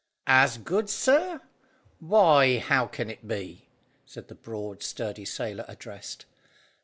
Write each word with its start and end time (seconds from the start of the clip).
"As 0.25 0.57
good, 0.57 0.89
sir? 0.89 1.41
Why, 1.99 2.57
how 2.57 2.87
can 2.87 3.11
it 3.11 3.27
be?" 3.27 3.69
said 4.03 4.29
the 4.29 4.33
broad, 4.33 4.81
sturdy 4.81 5.25
sailor 5.25 5.63
addressed. 5.67 6.25